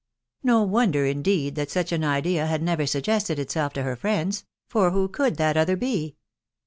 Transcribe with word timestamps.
No 0.41 0.63
wonder, 0.63 1.05
indeed, 1.05 1.53
that 1.53 1.69
such 1.69 1.91
an 1.91 2.03
idea 2.03 2.47
had 2.47 2.63
never 2.63 2.87
suggested 2.87 3.37
itself 3.37 3.71
to 3.73 3.83
her 3.83 3.95
friends,.... 3.95 4.45
for 4.67 4.89
who 4.89 5.07
could 5.07 5.35
that 5.37 5.55
other 5.57 5.77
be 5.77 6.15